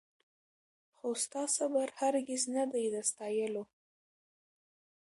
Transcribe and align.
خو 0.97 1.07
ستا 1.23 1.43
صبر 1.55 1.87
هرګز 1.99 2.43
نه 2.55 2.63
دی 2.71 2.85
د 2.93 2.95
ستایلو 3.09 3.63